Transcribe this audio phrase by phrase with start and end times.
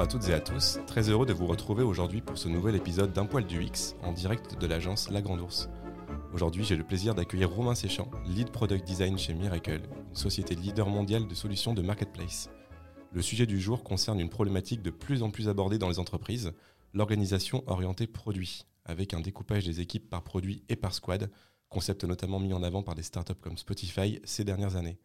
[0.00, 2.74] Bonjour à toutes et à tous, très heureux de vous retrouver aujourd'hui pour ce nouvel
[2.74, 5.68] épisode d'un poil du X en direct de l'agence La Grande Ourse.
[6.32, 10.88] Aujourd'hui, j'ai le plaisir d'accueillir Romain Séchant, lead product design chez Miracle, une société leader
[10.88, 12.48] mondiale de solutions de marketplace.
[13.12, 16.54] Le sujet du jour concerne une problématique de plus en plus abordée dans les entreprises,
[16.94, 21.30] l'organisation orientée produit, avec un découpage des équipes par produit et par squad,
[21.68, 24.98] concept notamment mis en avant par des startups comme Spotify ces dernières années.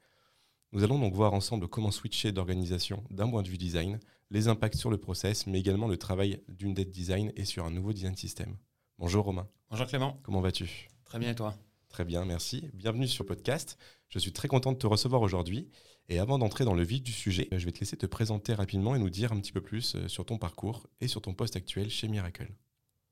[0.76, 3.98] Nous allons donc voir ensemble comment switcher d'organisation d'un point de vue design,
[4.30, 7.72] les impacts sur le process, mais également le travail d'une dette design et sur un
[7.72, 8.58] nouveau design système.
[9.00, 9.48] Bonjour Romain.
[9.70, 10.20] Bonjour Clément.
[10.24, 10.90] Comment vas-tu?
[11.06, 11.56] Très bien et toi?
[11.88, 12.70] Très bien, merci.
[12.74, 13.78] Bienvenue sur le podcast.
[14.10, 15.70] Je suis très content de te recevoir aujourd'hui.
[16.10, 18.98] Et avant d'entrer dans le vif du sujet, je vais te laisser te présenter rapidement
[18.98, 21.56] et nous dire un petit peu plus euh, sur ton parcours et sur ton poste
[21.56, 22.50] actuel chez Miracle.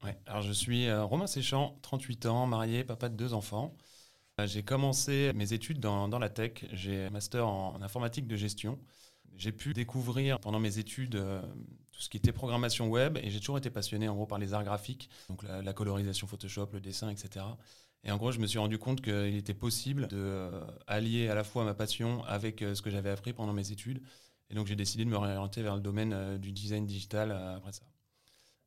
[0.03, 3.73] Ouais, alors je suis euh, Romain Séchant, 38 ans, marié, papa de deux enfants.
[4.39, 6.65] Euh, j'ai commencé mes études dans, la tech.
[6.71, 8.79] J'ai un master en, informatique de gestion.
[9.35, 11.41] J'ai pu découvrir pendant mes études euh,
[11.91, 14.53] tout ce qui était programmation web et j'ai toujours été passionné en gros par les
[14.53, 17.45] arts graphiques, donc la, colorisation Photoshop, le dessin, etc.
[18.03, 21.35] Et en gros, je me suis rendu compte qu'il était possible de euh, allier à
[21.35, 24.01] la fois ma passion avec ce que j'avais appris pendant mes études.
[24.49, 27.83] Et donc j'ai décidé de me réorienter vers le domaine du design digital après ça.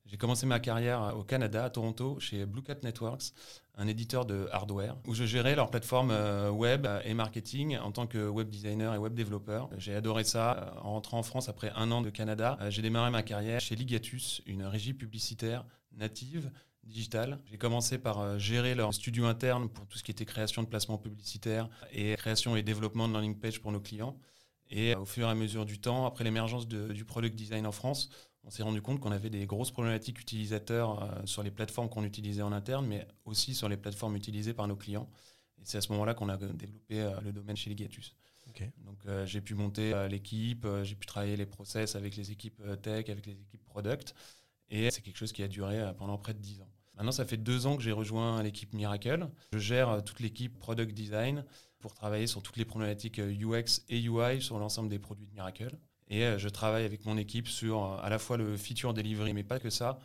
[0.08, 3.32] J'ai commencé ma carrière au Canada, à Toronto, chez Blue Cat Networks,
[3.74, 8.06] un éditeur de hardware, où je gérais leur plateforme euh, web et marketing en tant
[8.06, 9.68] que web designer et web développeur.
[9.78, 10.74] J'ai adoré ça.
[10.82, 13.74] En rentrant en France après un an de Canada, euh, j'ai démarré ma carrière chez
[13.74, 16.52] Ligatus, une régie publicitaire native
[16.84, 17.40] digitale.
[17.50, 20.68] J'ai commencé par euh, gérer leur studio interne pour tout ce qui était création de
[20.68, 24.16] placements publicitaires et création et développement de landing page pour nos clients.
[24.70, 28.10] Et au fur et à mesure du temps, après l'émergence du product design en France,
[28.46, 32.04] on s'est rendu compte qu'on avait des grosses problématiques utilisateurs euh, sur les plateformes qu'on
[32.04, 35.10] utilisait en interne, mais aussi sur les plateformes utilisées par nos clients.
[35.58, 38.14] Et c'est à ce moment-là qu'on a développé euh, le domaine chez Ligatus.
[38.86, 43.10] Donc euh, j'ai pu monter l'équipe, j'ai pu travailler les process avec les équipes tech,
[43.10, 44.14] avec les équipes product.
[44.70, 46.68] Et c'est quelque chose qui a duré pendant près de 10 ans.
[46.94, 49.28] Maintenant, ça fait deux ans que j'ai rejoint l'équipe Miracle.
[49.52, 51.44] Je gère toute l'équipe product design
[51.80, 55.76] pour travailler sur toutes les problématiques UX et UI sur l'ensemble des produits de Miracle.
[56.08, 59.32] Et euh, je travaille avec mon équipe sur euh, à la fois le feature delivery,
[59.32, 59.98] mais pas que ça.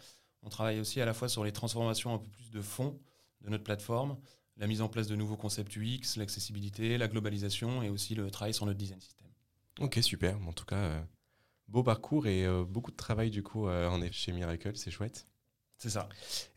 [0.43, 2.99] On travaille aussi à la fois sur les transformations un peu plus de fond
[3.41, 4.17] de notre plateforme,
[4.57, 8.53] la mise en place de nouveaux concepts UX, l'accessibilité, la globalisation et aussi le travail
[8.53, 9.27] sur notre design system.
[9.79, 10.37] Ok, super.
[10.47, 11.01] En tout cas, euh,
[11.67, 15.27] beau parcours et beaucoup de travail du coup en chez Miracle, c'est chouette.
[15.77, 16.07] C'est ça.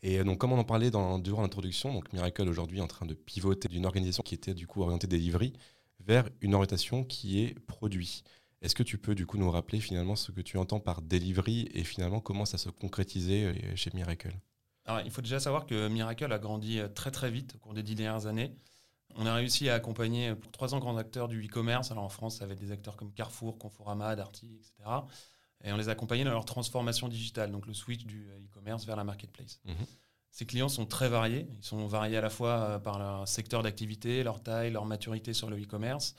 [0.03, 3.07] Et donc, comme on en parlait dans, durant l'introduction, donc Miracle aujourd'hui est en train
[3.07, 5.53] de pivoter d'une organisation qui était du coup orientée delivery
[5.99, 8.23] vers une orientation qui est produit.
[8.65, 11.69] Est-ce que tu peux du coup nous rappeler finalement ce que tu entends par delivery
[11.75, 14.35] et finalement comment ça se concrétisait euh, chez Miracle?
[14.85, 17.75] Alors, il faut déjà savoir que Miracle a grandi euh, très très vite au cours
[17.75, 18.55] des dix dernières années.
[19.17, 21.91] On a réussi à accompagner pour trois ans grands acteurs du e-commerce.
[21.91, 24.73] Alors en France, ça va être des acteurs comme Carrefour, Conforama, Darty, etc.
[25.63, 28.83] Et on les a accompagnés dans leur transformation digitale, donc le switch du euh, e-commerce
[28.85, 29.59] vers la marketplace.
[29.65, 29.75] Mhm.
[30.31, 31.47] Ces clients sont très variés.
[31.55, 35.51] Ils sont variés à la fois par leur secteur d'activité, leur taille, leur maturité sur
[35.51, 36.15] le e-commerce.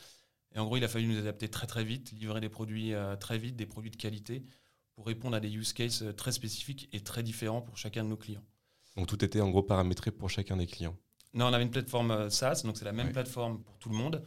[0.57, 3.15] Et en gros, il a fallu nous adapter très très vite, livrer des produits euh,
[3.15, 4.43] très vite, des produits de qualité,
[4.95, 8.09] pour répondre à des use cases euh, très spécifiques et très différents pour chacun de
[8.09, 8.43] nos clients.
[8.97, 10.97] Donc tout était en gros paramétré pour chacun des clients
[11.35, 13.97] Non, on avait une plateforme euh, SaaS, donc c'est la même plateforme pour tout le
[13.97, 14.23] monde,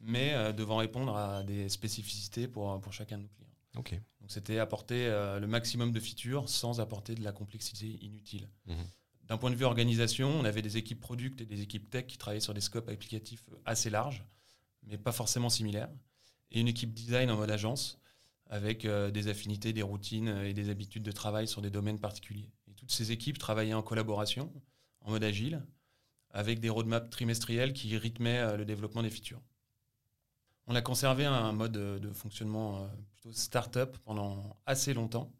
[0.00, 3.50] mais devant répondre à des spécificités pour, pour chacun de nos clients.
[3.76, 3.92] Ok.
[4.20, 5.08] Donc c'était apporter
[5.40, 8.48] le maximum de features sans apporter de la complexité inutile.
[8.66, 8.76] Mhm.
[9.28, 12.18] D'un point de vue organisation, on avait des équipes product et des équipes tech qui
[12.18, 14.24] travaillaient sur des scopes applicatifs assez larges
[14.86, 15.90] mais pas forcément similaires,
[16.50, 17.98] et une équipe design en mode agence,
[18.46, 22.50] avec euh, des affinités, des routines et des habitudes de travail sur des domaines particuliers.
[22.68, 24.52] Et toutes ces équipes travaillaient en collaboration,
[25.00, 25.62] en mode agile,
[26.30, 29.40] avec des roadmaps trimestriels qui rythmaient euh, le développement des features.
[30.66, 35.32] On a conservé un mode de fonctionnement euh, plutôt start-up pendant assez longtemps,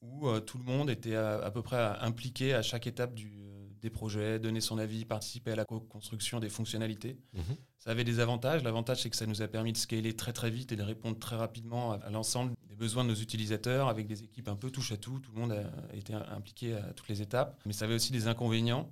[0.00, 3.53] où tout le monde était à, peu près impliqué à chaque étape du,
[3.84, 7.18] des projets, donner son avis, participer à la construction des fonctionnalités.
[7.34, 7.56] Mhm.
[7.78, 8.64] Ça avait des avantages.
[8.64, 11.18] L'avantage, c'est que ça nous a permis de scaler très très vite et de répondre
[11.18, 14.90] très rapidement à, l'ensemble des besoins de nos utilisateurs avec des équipes un peu touche
[14.92, 15.20] à tout.
[15.20, 17.60] Tout le monde a été impliqué à toutes les étapes.
[17.66, 18.90] Mais ça avait aussi des inconvénients.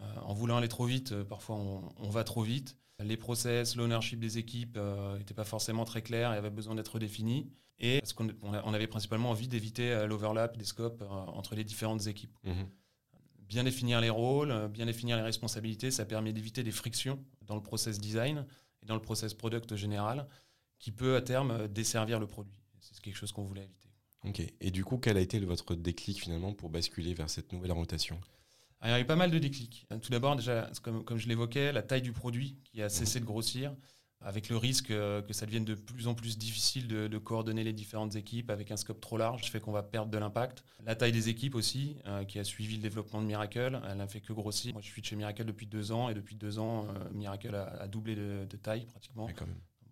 [0.00, 2.76] Euh, en voulant aller trop vite, euh, parfois on, va trop vite.
[3.00, 7.00] Les process, l'ownership des équipes n'étaient euh, pas forcément très clairs et avaient besoin d'être
[7.00, 7.50] définis.
[7.80, 12.36] Et parce qu'on on avait principalement envie d'éviter l'overlap des scopes entre les différentes équipes.
[12.44, 12.66] Mhm
[13.48, 17.54] bien définir les rôles, euh, bien définir les responsabilités, ça permet d'éviter des frictions dans
[17.54, 18.46] le process design
[18.82, 20.28] et dans le process product général
[20.78, 22.60] qui peut à terme euh, desservir le produit.
[22.80, 23.88] C'est quelque chose qu'on voulait éviter.
[24.24, 24.42] Ok.
[24.60, 28.20] Et du coup, quel a été votre déclic finalement pour basculer vers cette nouvelle orientation
[28.82, 29.86] Il y a eu pas mal de déclics.
[30.02, 33.24] Tout d'abord, déjà, comme, comme je l'évoquais, la taille du produit qui a cessé de
[33.24, 33.74] grossir.
[34.20, 37.72] Avec le risque euh, que ça devienne de plus en plus difficile de, coordonner les
[37.72, 40.64] différentes équipes avec un scope trop large, fait qu'on va perdre de l'impact.
[40.84, 44.06] La taille des équipes aussi, euh, qui a suivi le développement de Miracle, elle n'a
[44.06, 44.72] fait que grossir.
[44.72, 47.54] Moi, je suis de chez Miracle depuis deux ans, et depuis deux ans, euh, Miracle
[47.54, 49.28] a, doublé de, taille pratiquement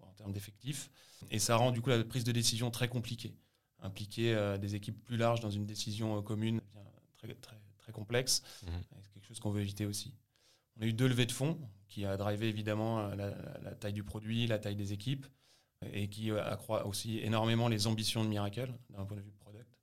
[0.02, 0.90] en termes d'effectifs.
[1.30, 3.34] Et ça rend du coup la prise de décision très compliquée.
[3.80, 6.60] Impliquer des équipes plus larges dans une décision commune
[7.16, 8.42] très, très, très complexe.
[8.62, 8.68] Mmh.
[9.02, 10.14] C'est quelque chose qu'on veut éviter aussi.
[10.78, 13.30] On a eu deux levées de fonds qui a drivé évidemment la,
[13.74, 15.26] taille du produit, la taille des équipes
[15.92, 19.78] et qui accroît aussi énormément les ambitions de Miracle d'un point de vue product.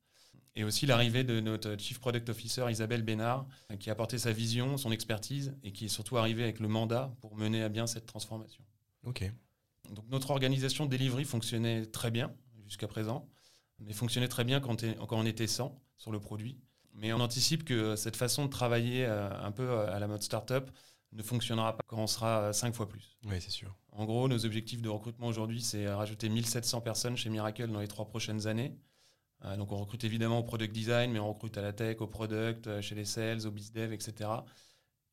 [0.56, 3.48] Et aussi l'arrivée de notre Chief Product Officer Isabelle Bénard,
[3.80, 7.16] qui a apporté sa vision, son expertise et qui est surtout arrivée avec le mandat
[7.22, 8.64] pour mener à bien cette transformation.
[9.04, 9.32] Ok.
[9.92, 12.34] Donc notre organisation delivery fonctionnait très bien
[12.66, 13.28] jusqu'à présent,
[13.80, 16.60] mais fonctionnait très bien quand, quand on était 100 sur le produit.
[16.94, 20.70] Mais on anticipe que cette façon de travailler euh, un peu à la mode startup
[21.14, 23.18] ne fonctionnera pas quand on sera 5 fois plus.
[23.26, 23.76] Oui, c'est sûr.
[23.92, 27.88] En gros, nos objectifs de recrutement aujourd'hui, c'est rajouter 1700 personnes chez Miracle dans les
[27.88, 28.76] trois prochaines années.
[29.46, 32.08] Euh, donc on recrute évidemment au product design, mais on recrute à la tech, au
[32.08, 34.30] product, euh, chez les sales, au bizdev, etc.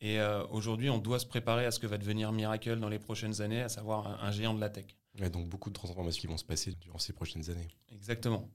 [0.02, 0.19] Et
[0.50, 3.61] aujourd'hui, on doit se préparer à ce que va devenir Miracle dans les prochaines années,
[3.61, 4.87] à savoir un, géant de la tech.
[5.20, 7.69] Ouais, donc beaucoup de transformations qui vont se passer durant ces prochaines années.
[7.93, 8.49] Exactement.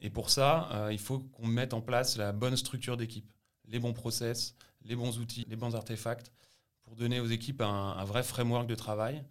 [0.00, 3.30] Et pour ça, euh, il faut qu'on mette en place la bonne structure d'équipe,
[3.66, 6.32] les bons process, les bons outils, les bons artefacts,
[6.90, 9.22] pour donner aux équipes un, vrai framework de travail.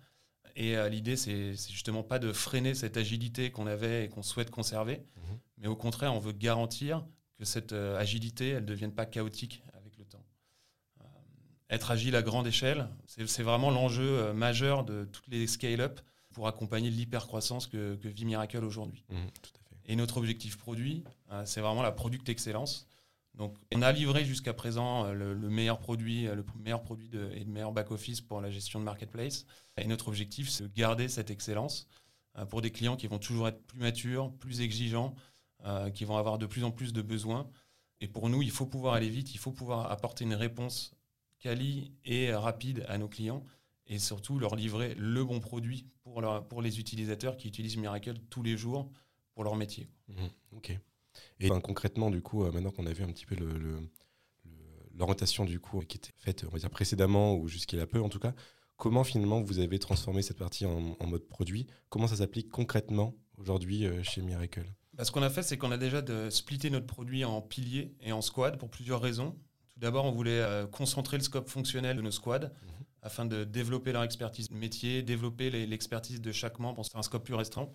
[0.56, 4.50] Et euh, l'idée, c'est justement pas de freiner cette agilité qu'on avait et qu'on souhaite
[4.50, 5.40] conserver, mhm.
[5.58, 7.06] mais au contraire, on veut garantir
[7.38, 10.24] que cette euh, agilité, elle ne devienne pas chaotique avec le temps.
[11.70, 16.00] être agile à grande échelle, c'est vraiment l'enjeu majeur de toutes les scale-up
[16.32, 19.04] pour accompagner l'hypercroissance que, que vit Miracle aujourd'hui.
[19.10, 19.28] Mhm,
[19.90, 22.88] et notre objectif produit, euh, c'est vraiment la product excellence.
[23.40, 27.44] Donc, on a livré jusqu'à présent euh, le, meilleur produit, euh, le meilleur produit et
[27.44, 29.46] le meilleur back-office pour la gestion de marketplace.
[29.78, 31.88] Et notre objectif, c'est de garder cette excellence
[32.50, 35.16] pour des clients qui vont toujours être plus matures, plus exigeants,
[35.94, 37.50] qui vont avoir de plus en plus de besoins.
[38.02, 40.94] Et pour nous, il faut pouvoir aller vite, il faut pouvoir apporter une réponse
[41.40, 43.44] quali et rapide à nos clients
[43.88, 48.44] et surtout leur livrer le bon produit pour, pour les utilisateurs qui utilisent Miracle tous
[48.44, 48.90] les jours
[49.44, 49.90] leur métier.
[50.08, 50.30] Mhm.
[50.52, 50.80] ok.
[51.40, 53.36] Et concrètement, du coup, euh, maintenant qu'on a vu un petit peu
[54.96, 58.10] l'orientation du coup qui était faite, on va dire précédemment ou jusqu'à là peu en
[58.10, 58.34] tout cas,
[58.78, 61.68] comment finalement vous avez transformé cette partie en, mode produit?
[61.90, 64.66] Comment ça s'applique concrètement aujourd'hui euh, chez Miracle?
[64.94, 67.96] Bah, Ce qu'on a fait, c'est qu'on a déjà de splitter notre produit en piliers
[68.02, 69.38] et en squads pour plusieurs raisons.
[69.70, 72.48] Tout d'abord, on voulait euh, concentrer le scope fonctionnel de nos squads.
[72.48, 76.84] Mhm afin de développer leur expertise métier, développer l'expertise de chaque membre.
[76.84, 77.70] C'est un scope plus restreint,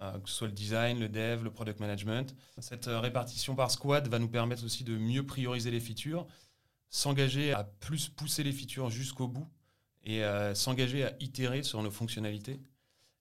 [0.00, 2.34] euh, que ce soit le design, le dev, le product management.
[2.58, 6.26] Cette euh, répartition par squad va nous permettre aussi de mieux prioriser les features,
[6.90, 9.48] s'engager à plus pousser les features jusqu'au bout
[10.04, 12.60] et euh, s'engager à itérer sur nos fonctionnalités.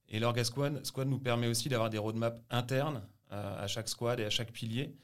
[0.10, 4.24] Et l'Orga Squad, squad nous permet aussi d'avoir des roadmaps internes à chaque squad et
[4.24, 4.96] à chaque pilier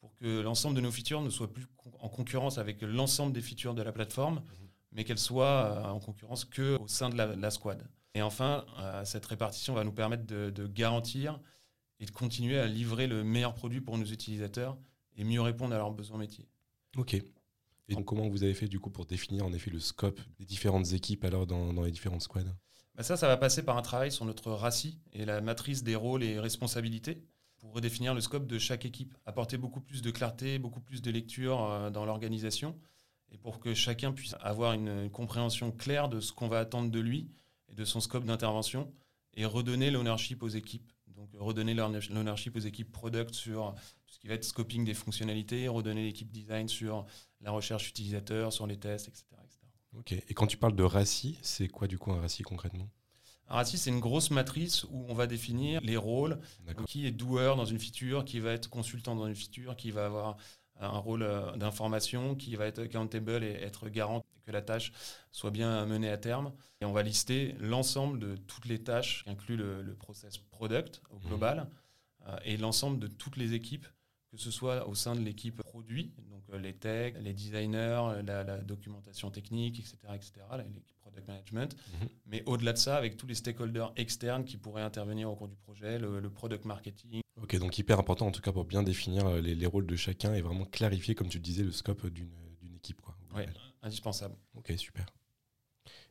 [0.00, 1.66] pour que l'ensemble de nos features ne soient plus
[1.98, 4.34] en concurrence avec l'ensemble des features de la plateforme.
[4.34, 7.86] Mhm mais qu'elle soit euh, en concurrence que au sein de la, squad.
[8.14, 11.40] Et enfin, euh, cette répartition va nous permettre de, garantir
[12.00, 14.78] et de continuer à livrer le meilleur produit pour nos utilisateurs
[15.16, 16.48] et mieux répondre à leurs besoins métiers.
[16.96, 17.14] Ok.
[17.14, 20.44] Et donc, comment vous avez fait du coup pour définir en effet le scope des
[20.44, 22.54] différentes équipes alors dans, les différentes squads?
[22.94, 25.96] Bah Ça, ça va passer par un travail sur notre RACI et la matrice des
[25.96, 27.22] rôles et responsabilités
[27.58, 31.10] pour redéfinir le scope de chaque équipe, apporter beaucoup plus de clarté, beaucoup plus de
[31.10, 32.76] lecture euh, dans l'organisation
[33.32, 37.00] et pour que chacun puisse avoir une, compréhension claire de ce qu'on va attendre de
[37.00, 37.30] lui
[37.68, 38.92] et de son scope d'intervention
[39.34, 40.92] et redonner l'ownership aux équipes.
[41.08, 43.74] Donc redonner l'ownership aux équipes product sur
[44.06, 47.06] ce qui va être scoping des fonctionnalités, redonner l'équipe design sur
[47.40, 49.24] la recherche utilisateur, sur les tests, etc.
[49.96, 50.12] Ok.
[50.12, 52.88] Et quand tu parles de RACI, c'est quoi du coup un RACI concrètement?
[53.48, 56.38] Un RACI, c'est une grosse matrice où on va définir les rôles,
[56.86, 60.06] qui est doueur dans une feature, qui va être consultant dans une feature, qui va
[60.06, 60.36] avoir
[60.80, 64.92] un rôle euh, d'information qui va être accountable et être garant que la tâche
[65.32, 66.52] soit bien menée à terme.
[66.80, 71.16] Et on va lister l'ensemble de toutes les tâches qui incluent le, process product au
[71.16, 71.26] mhm.
[71.26, 71.70] global
[72.26, 73.86] euh, et l'ensemble de toutes les équipes,
[74.30, 78.58] que ce soit au sein de l'équipe produit, donc euh, les techs, les designers, la,
[78.58, 80.32] documentation technique, etc., etc.,
[80.74, 82.08] l'équipe product management, mhm.
[82.26, 85.56] mais au-delà de ça, avec tous les stakeholders externes qui pourraient intervenir au cours du
[85.56, 89.40] projet, le product marketing, Ok, donc hyper important en tout cas pour bien définir euh,
[89.40, 92.30] les, rôles de chacun et vraiment clarifier, comme tu disais, le scope d'une
[92.74, 93.00] équipe.
[93.34, 93.42] Oui,
[93.82, 94.36] indispensable.
[94.54, 95.06] Ok, super.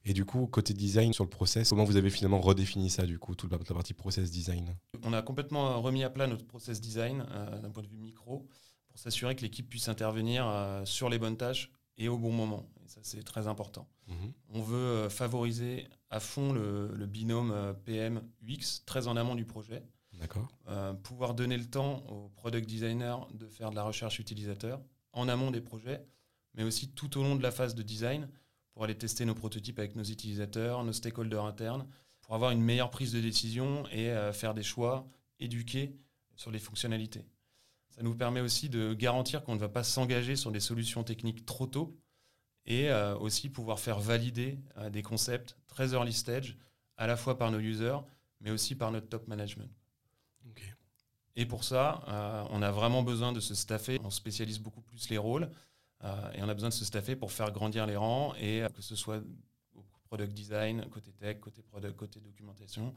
[0.06, 3.20] Et du coup, côté design sur le process, comment vous avez finalement redéfini ça, du
[3.20, 4.76] coup, toute la, partie process design?
[5.04, 7.98] On a complètement euh, remis à plat notre process design euh, d'un point de vue
[7.98, 8.48] micro
[8.88, 12.66] pour s'assurer que l'équipe puisse intervenir sur les bonnes tâches et au bon moment.
[12.84, 13.88] Et ça, c'est très important.
[14.08, 14.34] Mhm.
[14.50, 19.84] On veut euh, favoriser à fond le, le binôme PM-UX, très en amont du projet.
[20.68, 24.82] Euh, pouvoir donner le temps aux product designers de faire de la recherche utilisateur
[25.14, 26.06] en amont des projets,
[26.54, 28.30] mais aussi tout au long de la phase de design
[28.74, 31.88] pour aller tester nos prototypes avec nos utilisateurs, nos stakeholders internes,
[32.22, 35.08] pour avoir une meilleure prise de décision et euh, faire des choix
[35.40, 35.96] éduqués
[36.36, 37.26] sur les fonctionnalités.
[37.90, 41.46] Ça nous permet aussi de garantir qu'on ne va pas s'engager sur des solutions techniques
[41.46, 41.98] trop tôt
[42.66, 44.60] et euh, aussi pouvoir faire valider
[44.92, 46.58] des concepts très early stage,
[46.98, 47.98] à la fois par nos users,
[48.42, 49.70] mais aussi par notre top management.
[51.40, 53.98] Et pour ça, euh, on a vraiment besoin de se staffer.
[54.04, 55.50] On spécialise beaucoup plus les rôles
[56.04, 58.68] euh, et on a besoin de se staffer pour faire grandir les rangs et euh,
[58.68, 59.24] que ce soit
[59.74, 62.94] au product design, côté tech, côté product, côté documentation,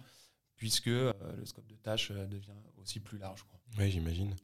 [0.57, 3.47] puisque le scope de tâches devient aussi plus large.
[3.79, 4.35] Oui, j'imagine.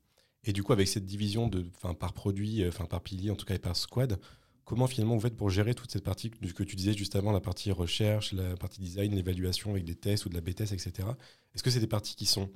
[0.44, 3.46] Et du coup, avec cette division de, enfin, par produit, enfin par pilier, en tout
[3.46, 4.20] cas et par squad,
[4.64, 7.40] comment finalement vous faites pour gérer toute cette partie que tu disais juste avant, la
[7.40, 11.08] partie recherche, la partie design, l'évaluation avec des tests ou de la B-test, etc.
[11.52, 12.48] Est-ce que c'est des parties qui sont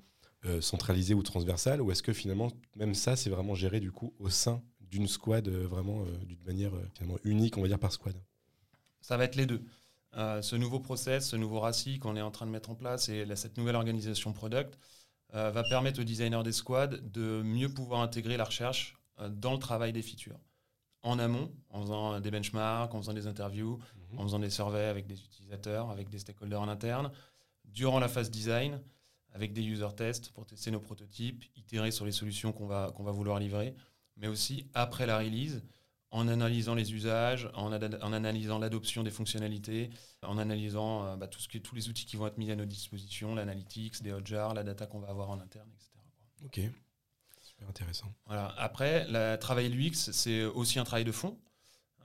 [0.45, 4.15] euh, centralisées ou transversales, ou est-ce que finalement, même ça, c'est vraiment géré du coup
[4.19, 7.93] au sein d'une squad, euh, vraiment euh, d'une manière finalement unique, on va dire, par
[7.93, 8.17] squad?
[9.01, 9.63] Ça va être les deux.
[10.15, 13.25] Ce nouveau process, ce nouveau RACI qu'on est en train de mettre en place et
[13.25, 14.79] la- cette nouvelle organisation product
[15.33, 18.95] va permettre aux designers des squads de mieux pouvoir intégrer la recherche
[19.31, 20.39] dans le travail des features.
[21.03, 23.79] En amont, en faisant des benchmarks, en faisant des interviews,
[24.19, 27.11] en faisant des surveys avec des utilisateurs, avec des stakeholders en interne,
[27.65, 28.83] durant la phase design,
[29.33, 33.03] avec des user tests pour tester nos prototypes, itérer sur les solutions qu'on va, qu'on
[33.03, 33.75] va vouloir livrer,
[34.17, 35.63] mais aussi après la release,
[36.13, 39.89] en analysant les usages, en, analysant l'adoption des fonctionnalités,
[40.23, 42.57] en analysant euh, bah, tout ce qui, tous les outils qui vont être mis à
[42.57, 45.91] notre disposition, l'analytics, des hotjars, la data qu'on va avoir en interne, etc.
[46.45, 46.61] Ok,
[47.41, 48.13] super intéressant.
[48.27, 48.49] Voilà.
[48.59, 51.39] Après, la, travailler l'UX, c'est aussi un travail de fond.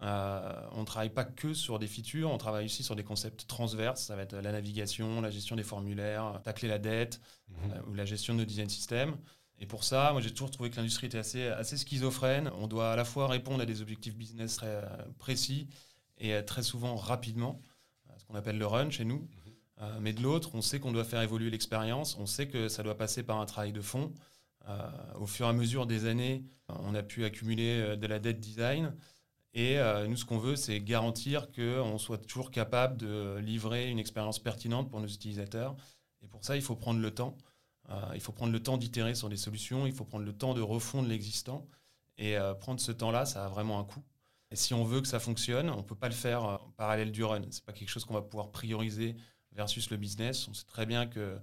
[0.03, 3.47] Euh, on ne travaille pas que sur des features, on travaille aussi sur des concepts
[3.47, 4.03] transverses.
[4.03, 7.71] Ça va être la navigation, la gestion des formulaires, tacler la dette Mhm.
[7.71, 9.17] euh, ou la gestion de nos design systems.
[9.59, 12.51] Et pour ça, moi j'ai toujours trouvé que l'industrie était assez, assez schizophrène.
[12.59, 14.81] On doit à la fois répondre à des objectifs business très euh,
[15.17, 15.67] précis
[16.19, 17.59] et très souvent rapidement,
[18.17, 19.27] ce qu'on appelle le run chez nous.
[19.81, 22.83] Euh, mais de l'autre, on sait qu'on doit faire évoluer l'expérience, on sait que ça
[22.83, 24.13] doit passer par un travail de fond.
[25.17, 28.93] Au fur et à mesure des années, on a pu accumuler de la dette design.
[29.53, 33.97] Et euh, nous, ce qu'on veut, c'est garantir qu'on soit toujours capable de livrer une
[33.99, 35.75] expérience pertinente pour nos utilisateurs.
[36.21, 37.35] Et pour ça, il faut prendre le temps.
[37.89, 39.87] Euh, il faut prendre le temps d'itérer sur des solutions.
[39.87, 41.67] Il faut prendre le temps de refondre l'existant.
[42.17, 44.03] Et euh, prendre ce temps-là, ça a vraiment un coût.
[44.51, 47.11] Et si on veut que ça fonctionne, on ne peut pas le faire en parallèle
[47.11, 47.41] du run.
[47.49, 49.15] Ce n'est pas quelque chose qu'on va pouvoir prioriser
[49.53, 50.47] versus le business.
[50.47, 51.37] On sait très bien que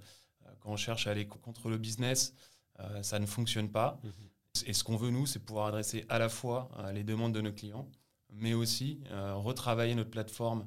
[0.60, 2.34] quand on cherche à aller co- contre le business,
[3.02, 4.00] ça ne fonctionne pas.
[4.66, 7.40] Et ce qu'on veut, nous, c'est pouvoir adresser à la fois euh, les demandes de
[7.40, 7.88] nos clients,
[8.30, 10.66] mais aussi euh, retravailler notre plateforme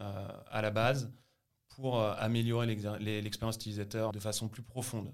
[0.00, 1.12] euh, à la base
[1.68, 5.12] pour améliorer l'expérience utilisateur de façon plus profonde.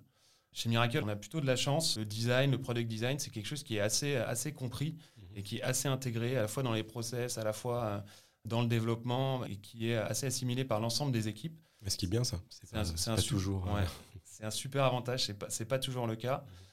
[0.52, 1.98] Chez Miracle, on a plutôt de la chance.
[1.98, 4.96] Le design, le product design, c'est quelque chose qui est assez, assez compris
[5.34, 8.02] et qui est assez intégré à la fois dans les process, à la fois
[8.46, 11.58] dans le développement et qui est assez assimilé par l'ensemble des équipes.
[11.82, 12.40] Mais ce qui est bien, ça.
[12.48, 13.66] C'est pas, un- c'est c'est un pas su- toujours.
[13.66, 13.82] ouais.
[14.24, 16.44] C'est un super avantage, c'est pas, pas toujours le cas.
[16.46, 16.63] Euh,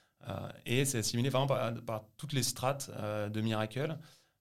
[0.65, 3.97] et c'est assimilé vraiment par, par toutes les strates euh, de Miracle.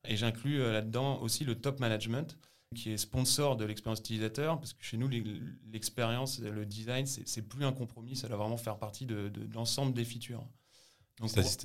[0.08, 2.38] Et j'inclus euh, là-dedans aussi le top management,
[2.74, 5.22] qui est sponsor de l'expérience utilisateur, parce que chez nous, l'e-
[5.72, 9.54] l'expérience, le design, c'est plus un compromis, ça doit vraiment faire partie de, de- de
[9.54, 10.44] l'ensemble des features.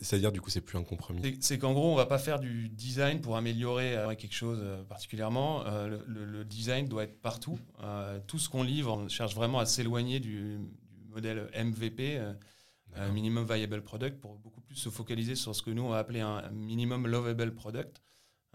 [0.03, 1.21] C'est-à-dire, du coup, c'est plus un compromis.
[1.39, 4.83] c'est- qu'en gros, on va pas faire du design pour améliorer euh, quelque chose euh,
[4.83, 5.65] particulièrement.
[5.65, 7.57] Euh, le, le- le design doit être partout.
[7.81, 10.57] Euh, tout ce qu'on livre, on cherche vraiment à s'éloigner du,
[10.91, 12.17] du modèle MVP,
[12.87, 13.13] D'accord.
[13.13, 16.21] Minimum Viable Product, pour beaucoup plus se focaliser sur ce que nous, on va appeler
[16.21, 18.01] un Minimum Lovable Product.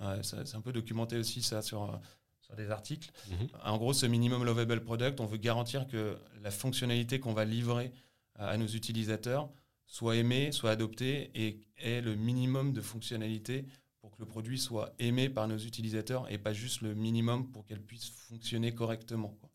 [0.00, 2.00] Euh, C'est un peu documenté aussi ça sur,
[2.40, 3.10] sur des articles.
[3.28, 3.48] Mhm.
[3.64, 7.92] En gros, ce minimum lovable product, on veut garantir que la fonctionnalité qu'on va livrer
[8.34, 9.50] à à nos utilisateurs
[9.86, 13.66] soit aimée, soit adoptée et ait le minimum de fonctionnalité
[14.00, 17.66] pour que le produit soit aimé par nos utilisateurs et pas juste le minimum pour
[17.66, 19.36] qu'elle puisse fonctionner correctement.
[19.40, 19.50] quoi.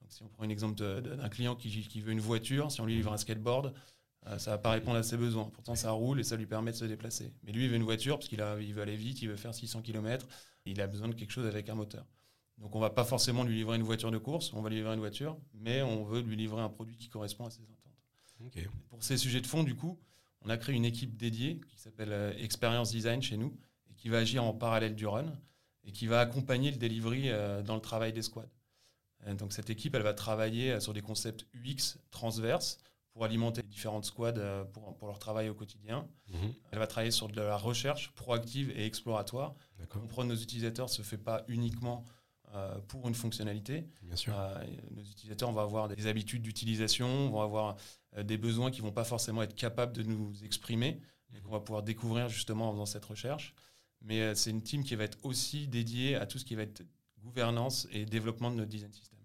[0.00, 2.86] Donc, si on prend un exemple d'un client qui, qui veut une voiture, si on
[2.86, 3.74] lui livre un skateboard,
[4.38, 5.50] ça va pas répondre à ses besoins.
[5.52, 7.32] Pourtant, ça roule et ça lui permet de se déplacer.
[7.44, 9.54] Mais lui, il veut une voiture parce qu'il il veut aller vite, il veut faire
[9.54, 10.26] 600 km,
[10.64, 12.04] il a besoin de quelque chose avec un moteur.
[12.58, 14.94] Donc on va pas forcément lui livrer une voiture de course, on va lui livrer
[14.94, 18.66] une voiture, mais on veut lui livrer un produit qui correspond à ses attentes.
[18.88, 19.98] Pour ces sujets de fond, du coup,
[20.42, 23.56] on a créé une équipe dédiée qui s'appelle euh, Experience Design chez nous
[23.90, 25.32] et qui va agir en parallèle du run
[25.86, 28.50] et qui va accompagner le delivery euh, dans le travail des squads.
[29.26, 32.78] Euh, donc cette équipe, elle va travailler euh, sur des concepts UX transverses
[33.16, 36.06] pour alimenter les différentes squads euh, pour, pour, leur travail au quotidien.
[36.28, 36.52] Mhm.
[36.70, 39.54] Elle va travailler sur de la recherche proactive et exploratoire.
[39.88, 42.04] Comprendre nos utilisateurs ne se fait pas uniquement
[42.52, 43.86] euh, pour une fonctionnalité.
[44.02, 44.38] Bien sûr.
[44.38, 47.76] Euh, nos utilisateurs vont avoir des habitudes d'utilisation, vont avoir
[48.22, 51.00] des besoins qui ne vont pas forcément être capables de nous exprimer
[51.34, 53.54] et qu'on va pouvoir découvrir justement en faisant cette recherche.
[54.02, 56.82] Mais c'est une team qui va être aussi dédiée à tout ce qui va être
[57.22, 59.18] gouvernance et développement de notre design system.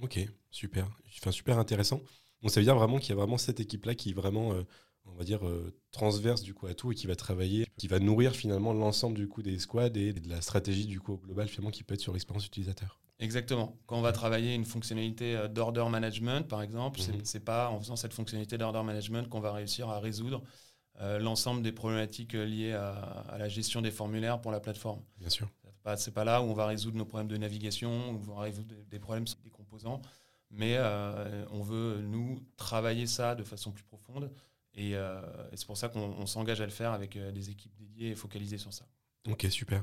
[0.00, 0.88] Ok, super.
[1.18, 2.00] Enfin, super intéressant.
[2.42, 4.62] Donc ça veut dire vraiment qu'il y a vraiment cette équipe-là qui est vraiment, euh,
[5.06, 8.00] on va dire, euh, transverse du coup à tout et qui va travailler, qui va
[8.00, 11.70] nourrir finalement l'ensemble du coup des squads et de la stratégie du coup global finalement
[11.70, 12.98] qui peut être sur l'expérience utilisateur.
[13.20, 13.78] Exactement.
[13.86, 17.44] Quand on va travailler une fonctionnalité euh, d'order management, par exemple, ce c'est mhm.
[17.44, 20.42] pas en faisant cette fonctionnalité d'order management qu'on va réussir à résoudre
[21.18, 25.00] l'ensemble des problématiques liées à, la gestion des formulaires pour la plateforme.
[25.18, 25.48] Bien sûr.
[25.96, 28.42] C'est pas, pas là où on va résoudre nos problèmes de navigation, où on va
[28.42, 30.00] résoudre des problèmes des composants.
[30.52, 34.30] Mais euh, on veut, nous, travailler ça de façon plus profonde.
[34.74, 35.20] Et, euh,
[35.54, 38.58] c'est pour ça qu'on s'engage à le faire avec euh, des équipes dédiées et focalisées
[38.58, 38.86] sur ça.
[39.28, 39.82] Ok, super.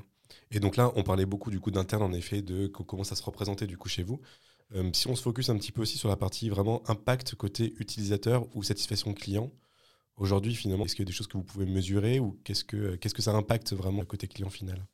[0.51, 3.23] Et donc là, on parlait beaucoup du coup d'interne, en effet, de comment ça se
[3.23, 4.21] représentait du coup chez vous.
[4.93, 8.45] si on se focus un petit peu aussi sur la partie vraiment impact côté utilisateur
[8.55, 9.51] ou satisfaction client,
[10.17, 13.21] aujourd'hui, finalement, est-ce qu'il y a des choses que vous pouvez mesurer ou qu'est-ce que,
[13.21, 14.85] ça impacte vraiment côté client final?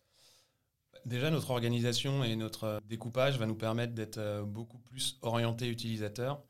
[1.05, 6.41] Déjà, notre organisation et notre découpage va nous permettre d'être euh, beaucoup plus orienté utilisateur.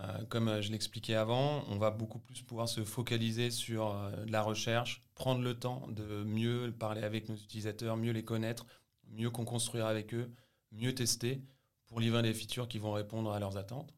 [0.00, 3.94] Euh, comme euh, je l'expliquais avant, on va beaucoup plus pouvoir se focaliser sur
[4.26, 8.66] la recherche, prendre le temps de mieux parler avec nos utilisateurs, mieux les connaître,
[9.12, 10.32] mieux qu'on construire avec eux,
[10.72, 11.40] mieux tester
[11.86, 13.94] pour livrer des features qui vont répondre à leurs attentes.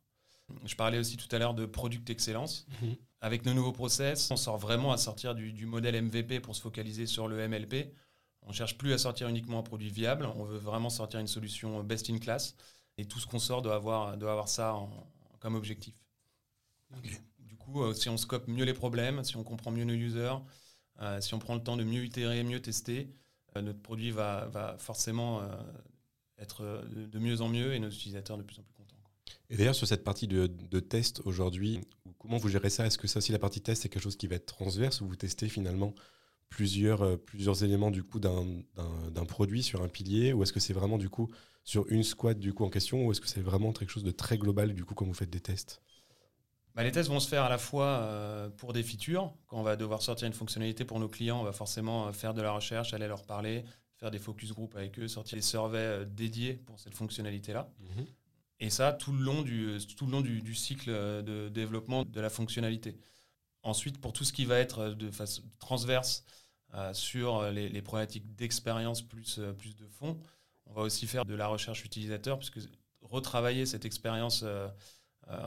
[0.67, 2.67] Je parlais aussi tout à l'heure de product excellence.
[2.83, 2.97] Mhm.
[3.23, 6.61] Avec nos nouveaux process, on sort vraiment à sortir du, du modèle MVP pour se
[6.61, 7.95] focaliser sur le MLP.
[8.45, 11.27] On ne cherche plus à sortir uniquement un produit viable, on veut vraiment sortir une
[11.27, 12.57] solution best in class.
[12.99, 14.79] Et tout ce qu'on sort doit avoir, doit avoir ça
[15.41, 15.95] comme objectif.
[17.03, 20.37] Du coup, euh, si on scope mieux les problèmes, si on comprend mieux nos users,
[21.01, 23.11] euh, si on prend le temps de mieux itérer, mieux tester,
[23.57, 25.43] euh, notre produit va, va forcément
[26.39, 28.97] être de mieux en mieux et nos utilisateurs de plus en plus contents.
[29.51, 31.81] Et d'ailleurs, sur cette partie de, de test aujourd'hui,
[32.19, 32.87] comment vous gérez ça?
[32.87, 35.07] Est-ce que ça aussi, la partie test, c'est quelque chose qui va être transverse ou
[35.07, 35.95] vous testez finalement
[36.49, 40.73] plusieurs, euh, plusieurs éléments du coup d'un produit sur un pilier ou est-ce que c'est
[40.73, 41.31] vraiment du coup
[41.65, 44.11] sur une squad du coup en question ou est-ce que c'est vraiment quelque chose de
[44.11, 45.83] très global du coup quand vous faites des tests?
[46.75, 49.33] Bah, les tests vont se faire à la fois euh, pour des features.
[49.47, 52.35] Quand on va devoir sortir une fonctionnalité pour nos clients, on va forcément euh, faire
[52.35, 53.65] de la recherche, aller leur parler,
[53.97, 57.71] faire des focus group avec eux, sortir des surveys dédiés pour cette fonctionnalité-là.
[57.81, 58.07] Mhm.
[58.61, 62.21] Et ça, tout le long, du, tout le long du, du, cycle de développement de
[62.21, 62.97] la fonctionnalité.
[63.65, 66.25] Ensuite, pour tout ce qui va être de façon transverse,
[66.77, 70.19] euh, sur les, problématiques d'expérience plus, euh, plus de fond.
[70.67, 72.59] On va aussi faire de la recherche utilisateur, puisque
[73.01, 74.69] retravailler cette expérience euh,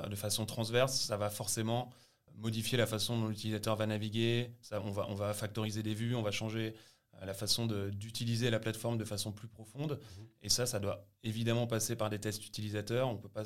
[0.08, 1.90] de façon transverse, ça va forcément
[2.36, 6.16] modifier la façon dont l'utilisateur va naviguer, ça, on, va, on va factoriser des vues,
[6.16, 6.76] on va changer
[7.22, 10.00] la façon d'utiliser la plateforme de façon plus profonde.
[10.00, 10.22] Mmh.
[10.44, 13.10] Et ça, ça doit évidemment passer par des tests utilisateurs.
[13.10, 13.44] On ne peut pas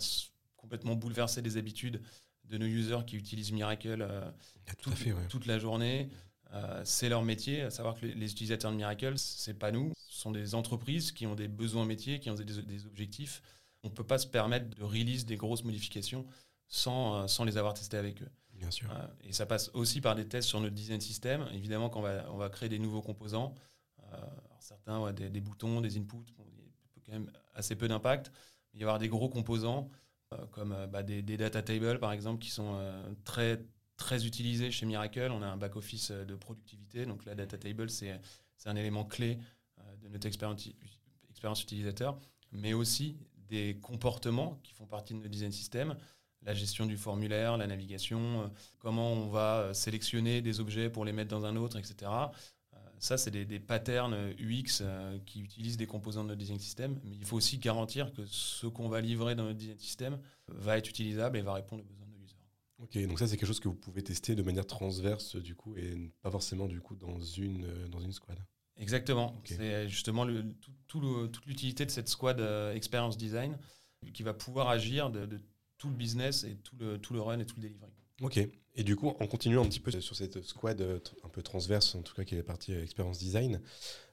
[0.57, 2.01] complètement bouleverser les habitudes
[2.45, 4.07] de nos users qui utilisent Miracle
[5.29, 6.09] toute la journée.
[6.53, 10.21] Euh, c'est leur métier, à savoir que les, utilisateurs de Miracle, c'est pas nous, ce
[10.21, 13.41] sont des entreprises qui ont des besoins métiers, qui ont des, objectifs.
[13.83, 16.25] On ne peut pas se permettre de release des grosses modifications
[16.67, 18.29] sans, euh, sans les avoir testées avec eux.
[18.53, 18.91] Bien sûr.
[18.91, 21.47] Euh, et ça passe aussi par des tests sur notre design system.
[21.53, 23.55] Évidemment, quand on va, on va créer des nouveaux composants,
[24.59, 28.31] certains, des, boutons, des inputs, il y a quand même assez peu d'impact.
[28.73, 29.89] Il va y avoir des gros composants,
[30.51, 32.79] comme bah, des, data tables, par exemple, qui sont
[33.23, 33.59] très
[34.01, 35.29] très utilisé chez Miracle.
[35.31, 37.05] On a un back-office euh, de productivité.
[37.05, 38.19] Donc la data table, c'est
[38.65, 39.37] un élément clé
[39.79, 40.65] euh, de notre expérience,
[41.63, 42.19] utilisateur,
[42.51, 43.17] mais aussi
[43.47, 45.95] des comportements qui font partie de notre design system.
[46.43, 48.47] La gestion du formulaire, la navigation, euh,
[48.79, 52.11] comment on va sélectionner des objets pour les mettre dans un autre, etc.
[53.01, 54.83] Ça, c'est des, patterns UX
[55.25, 58.67] qui utilisent des composants de notre design system, mais il faut aussi garantir que ce
[58.67, 62.37] qu'on va livrer dans notre design system va être utilisable et va répondre aux besoins.
[62.77, 65.75] Ok, donc ça c'est quelque chose que vous pouvez tester de manière transverse du coup
[65.77, 68.37] et pas forcément du coup dans une, euh, dans une squad.
[68.77, 69.41] Exactement.
[69.45, 70.53] C'est justement le,
[70.87, 73.57] tout, toute l'utilité de cette squad euh, experience design
[74.13, 75.27] qui va pouvoir agir de,
[75.79, 77.91] tout le business et tout le, tout le run et tout le delivery.
[78.21, 78.39] Ok.
[78.75, 81.95] Et du coup, en continuant un petit peu sur cette squad euh, un peu transverse,
[81.95, 83.61] en tout cas qui est la partie expérience design,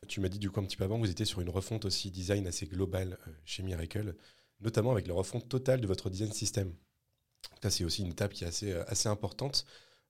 [0.09, 2.11] tu m'as dit du coup un petit peu avant, vous étiez sur une refonte aussi
[2.11, 4.17] design assez globale chez Miracle,
[4.61, 6.75] notamment avec la refonte totale de votre design system.
[7.63, 9.65] Ça, c'est aussi une étape qui est assez, euh, assez importante.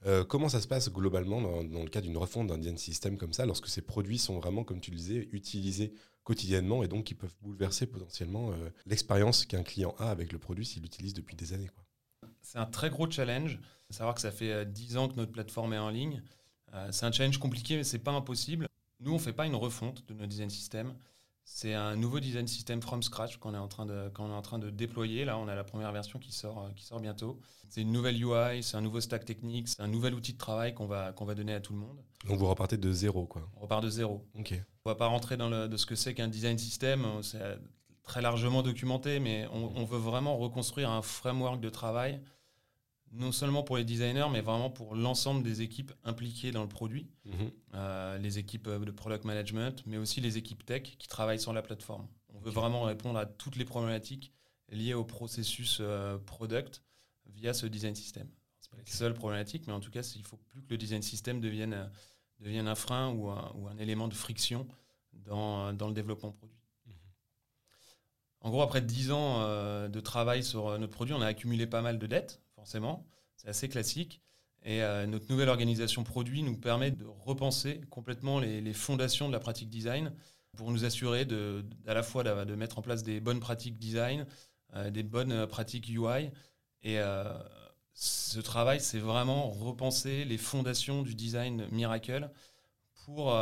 [0.06, 3.32] Euh, comment ça se passe globalement dans, le cas d'une refonte d'un design system comme
[3.32, 7.14] ça, lorsque ces produits sont vraiment, comme tu le disais, utilisés quotidiennement et donc qui
[7.14, 11.54] peuvent bouleverser potentiellement euh, l'expérience qu'un client a avec le produit s'il l'utilise depuis des
[11.54, 11.87] années quoi?
[12.42, 13.58] C'est un très gros challenge.
[13.90, 16.22] savoir que ça fait 10 ans que notre plateforme est en ligne.
[16.90, 18.68] c'est un challenge compliqué, mais c'est pas impossible.
[19.00, 20.94] Nous, on ne fait pas une refonte de nos design systems.
[21.44, 24.42] C'est un nouveau design system from scratch qu'on est, en train de, qu'on est en
[24.42, 25.24] train de déployer.
[25.24, 27.40] Là, on a la première version qui sort, euh, qui sort bientôt.
[27.70, 30.74] C'est une nouvelle UI, c'est un nouveau stack technique, c'est un nouvel outil de travail
[30.74, 31.96] qu'on va, qu'on va donner à tout le monde.
[32.26, 33.48] Donc vous repartez de zéro, quoi.
[33.56, 34.26] On repart de zéro.
[34.38, 34.60] Ok.
[34.84, 37.06] On va pas rentrer dans le, de ce que c'est qu'un design system.
[37.22, 37.40] C'est
[38.08, 42.20] très largement documenté, mais on, on veut vraiment reconstruire un framework de travail
[43.12, 47.08] non seulement pour les designers, mais vraiment pour l'ensemble des équipes impliquées dans le produit,
[47.24, 47.50] mhm.
[47.74, 51.52] euh, les équipes euh, de product management, mais aussi les équipes tech qui travaillent sur
[51.52, 52.06] la plateforme.
[52.34, 54.32] On veut vraiment répondre à toutes les problématiques
[54.70, 56.82] liées au processus euh, product
[57.26, 58.28] via ce design system.
[58.60, 60.78] Ce pas les seules problématiques, mais en tout cas, il ne faut plus que le
[60.78, 61.90] design system devienne,
[62.40, 64.66] devienne un frein ou un, ou un, élément de friction
[65.14, 66.57] dans, dans le développement produit.
[68.40, 71.98] En gros, après 10 ans de travail sur notre produit, on a accumulé pas mal
[71.98, 73.06] de dettes forcément.
[73.36, 74.20] C'est assez classique.
[74.64, 79.38] Et euh, notre nouvelle organisation produit nous permet de repenser complètement les, fondations de la
[79.38, 80.12] pratique design
[80.56, 84.26] pour nous assurer de, à la fois de, mettre en place des bonnes pratiques design,
[84.74, 86.30] euh, des bonnes euh, pratiques UI.
[86.82, 86.98] Et
[87.94, 92.30] ce travail, c'est vraiment repenser les fondations du design Miracle
[93.04, 93.36] pour,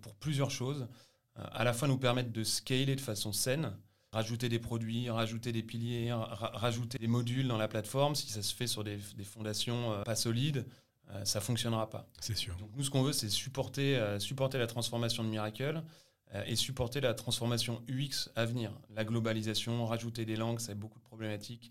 [0.00, 0.86] pour plusieurs choses.
[1.34, 3.76] à la fois nous permettre de scaler de façon saine,
[4.12, 8.54] rajouter des produits, rajouter des piliers, rajouter des modules dans la plateforme, si ça se
[8.54, 10.66] fait sur des, fondations euh, pas solides,
[11.10, 12.08] euh, ça fonctionnera pas.
[12.20, 12.54] C'est sûr.
[12.56, 15.82] Donc nous, ce qu'on veut, c'est supporter, euh, supporter la transformation de Miracle
[16.46, 18.72] et supporter la transformation UX à venir.
[18.88, 21.70] La globalisation, rajouter des langues, ça a beaucoup de problématiques.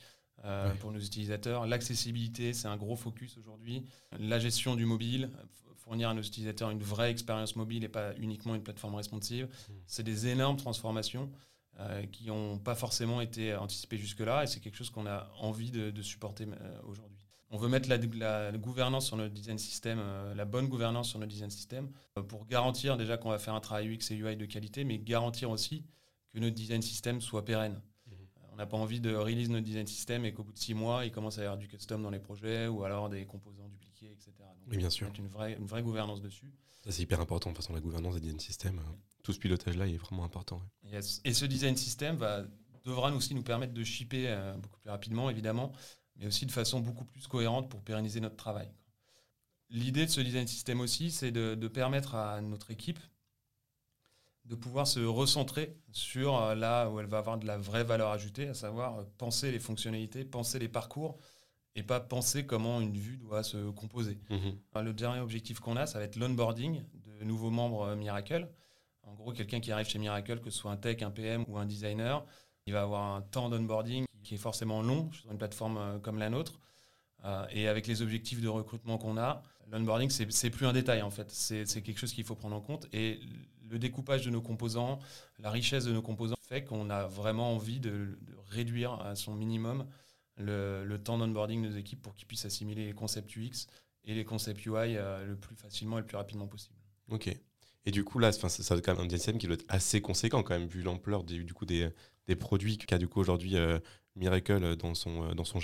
[0.80, 1.66] pour nos utilisateurs.
[1.66, 3.84] L'accessibilité, c'est un gros focus aujourd'hui.
[4.20, 5.32] La gestion du mobile,
[5.78, 9.46] fournir à nos utilisateurs une vraie expérience mobile et pas uniquement une plateforme responsive.
[9.46, 9.74] Mmh.
[9.88, 11.32] C'est des énormes transformations.
[11.80, 15.72] Euh, qui n'ont pas forcément été anticipés jusque-là, et c'est quelque chose qu'on a envie
[15.72, 17.26] de, supporter euh, aujourd'hui.
[17.50, 21.32] On veut mettre la, gouvernance sur notre design system, euh, la bonne gouvernance sur notre
[21.32, 21.90] design system,
[22.28, 25.50] pour garantir déjà qu'on va faire un travail UX et UI de qualité, mais garantir
[25.50, 25.86] aussi
[26.30, 27.82] que notre design system soit pérenne.
[28.06, 28.16] Mhm.
[28.52, 31.06] On n'a pas envie de release notre design system et qu'au bout de six mois,
[31.06, 34.12] il commence à y avoir du custom dans les projets ou alors des composants dupliqués,
[34.12, 34.34] etc.
[34.40, 35.10] Donc, oui, bien sûr.
[35.18, 36.52] Une vraie, une vraie gouvernance dessus.
[36.84, 38.82] Ça, c'est hyper important, de toute façon, la gouvernance des design systems
[39.24, 40.62] tout ce pilotage-là est vraiment important.
[41.24, 42.44] Et ce design system va,
[42.86, 45.72] devra aussi nous permettre de shipper euh, beaucoup plus rapidement, évidemment,
[46.18, 48.70] mais aussi de façon beaucoup plus cohérente pour pérenniser notre travail.
[49.70, 53.00] L'idée de ce design system aussi, c'est de, permettre à notre équipe
[54.46, 58.10] de pouvoir se recentrer sur euh, là où elle va avoir de la vraie valeur
[58.10, 61.18] ajoutée, à savoir euh, penser les fonctionnalités, penser les parcours,
[61.76, 64.18] et pas penser comment une vue doit se composer.
[64.30, 64.84] Mhm.
[64.84, 68.50] Le dernier objectif qu'on a, ça va être l'onboarding de nouveaux membres Miracle.
[69.12, 71.58] En gros, quelqu'un qui arrive chez Miracle, que ce soit un tech, un PM ou
[71.58, 72.26] un designer,
[72.65, 76.17] il va avoir un temps d'onboarding qui est forcément long sur une plateforme euh, comme
[76.17, 76.60] la nôtre.
[77.26, 81.12] Euh, et avec les objectifs de recrutement qu'on a, l'onboarding, c'est plus un détail en
[81.12, 81.30] fait.
[81.30, 82.88] C'est quelque chose qu'il faut prendre en compte.
[82.93, 83.19] Et
[83.69, 85.00] le découpage de nos composants,
[85.39, 89.88] la richesse de nos composants fait qu'on a vraiment envie de, réduire à son minimum
[90.38, 93.67] le, temps d'onboarding de nos équipes pour qu'ils puissent assimiler les concepts UX
[94.06, 96.76] et les concepts UI euh, le plus facilement et le plus rapidement possible.
[97.10, 97.30] Ok.
[97.86, 100.44] Et du coup, là, ça, ça quand même un DSM qui doit être assez conséquent
[100.44, 101.89] quand même, vu l'ampleur des, du coup, des,
[102.28, 103.80] des produits qu'a du coup aujourd'hui euh,
[104.15, 105.60] Miracle dans son, euh, dans son.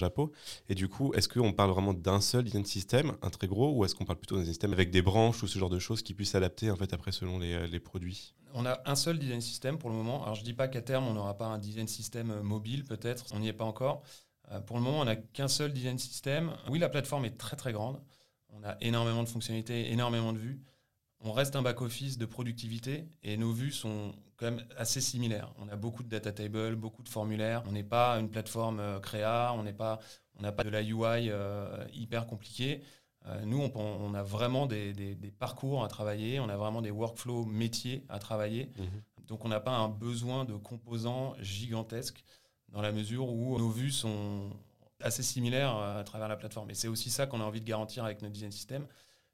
[0.69, 3.86] Et du coup, est-ce qu'on parle vraiment d'un seul design system, un très gros, ou
[3.86, 6.13] est-ce qu'on parle plutôt d'un système avec des branches ou ce genre de choses qui
[6.13, 8.34] puissent s'adapter en fait après selon les, euh, les, produits?
[8.53, 10.23] On a un seul design system pour le moment.
[10.23, 13.39] Alors je dis pas qu'à terme on n'aura pas un design system mobile peut-être, on
[13.39, 14.01] n'y est pas encore.
[14.65, 16.53] pour le moment, on n'a qu'un seul design system.
[16.69, 18.01] Oui, la plateforme est très très grande.
[18.49, 20.62] On a énormément de fonctionnalités, énormément de vues
[21.21, 25.51] on reste un back-office de productivité et nos vues sont quand même assez similaires.
[25.58, 27.63] On a beaucoup de data tables, beaucoup de formulaires.
[27.67, 29.99] On n'est pas une plateforme euh, créa, on n'est pas,
[30.38, 32.82] on n'a pas de la UI euh, hyper compliquée.
[33.25, 38.06] Euh, nous, on, a vraiment des, parcours à travailler, on a vraiment des workflows métiers
[38.08, 38.71] à travailler.
[38.77, 39.25] Mhm.
[39.27, 42.23] Donc, on n'a pas un besoin de composants gigantesques
[42.69, 44.51] dans la mesure où nos vues sont
[45.01, 46.69] assez similaires à travers la plateforme.
[46.69, 48.88] Et c'est aussi ça qu'on a envie de garantir avec notre design system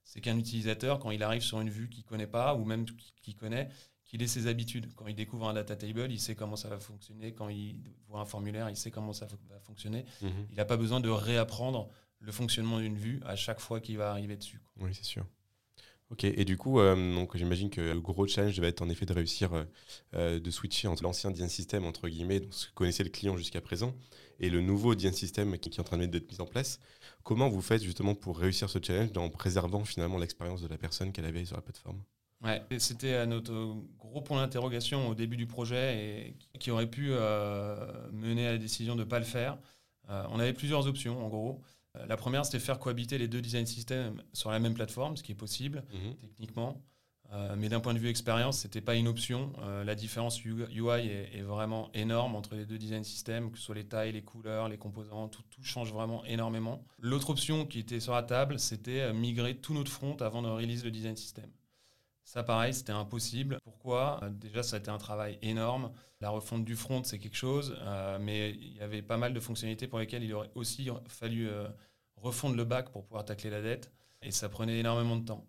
[0.04, 2.86] c'est qu'un utilisateur, quand il arrive sur une vue qu'il ne connaît pas, ou même
[3.22, 3.70] qu'il connaît,
[4.06, 4.94] qu'il ait ses habitudes.
[4.96, 7.34] Quand il découvre un data table, il sait comment ça va fonctionner.
[7.34, 10.06] Quand il voit un formulaire, il sait comment ça va fonctionner.
[10.22, 10.48] Mhm.
[10.52, 11.90] Il n'a pas besoin de réapprendre
[12.20, 14.62] le fonctionnement d'une vue à chaque fois qu'il va arriver dessus.
[14.78, 15.26] Oui, c'est sûr.
[16.14, 19.14] Ok, et du coup, euh, j'imagine que le gros challenge va être en effet de
[19.14, 19.64] réussir euh,
[20.14, 23.36] euh, de switcher entre l'ancien design system, entre guillemets, donc ce que connaissait le client
[23.36, 23.96] jusqu'à présent,
[24.40, 26.80] et le nouveau design system qui, est en train d'être mis en place.
[27.24, 31.12] Comment vous faites justement pour réussir ce challenge en préservant finalement l'expérience de la personne
[31.12, 32.04] qu'elle avait sur la plateforme?
[32.44, 37.10] Ouais, c'était notre gros point d'interrogation au début du projet et qui aurait pu
[38.12, 39.58] mener à la décision de ne pas le faire.
[40.10, 41.64] on avait plusieurs options en gros.
[42.08, 45.32] La première, c'était faire cohabiter les deux design systems sur la même plateforme, ce qui
[45.32, 46.16] est possible mhm.
[46.18, 46.82] techniquement.
[47.34, 49.54] Euh, mais d'un point de vue expérience, ce n'était pas une option.
[49.64, 53.76] Euh, la différence UI est, vraiment énorme entre les deux design systems, que ce soit
[53.76, 56.86] les tailles, les couleurs, les composants, tout, change vraiment énormément.
[57.00, 60.48] L'autre option qui était sur la table, c'était euh, migrer tout notre front avant de
[60.48, 61.50] release le design system.
[62.24, 63.58] Ça, pareil, c'était impossible.
[63.64, 64.22] Pourquoi?
[64.32, 65.92] Déjà, ça a été un travail énorme.
[66.22, 67.78] La refonte du front, c'est quelque chose,
[68.22, 71.50] mais il y avait pas mal de fonctionnalités pour lesquelles il aurait aussi fallu
[72.16, 75.46] refondre le back pour pouvoir tacler la dette, et ça prenait énormément de temps.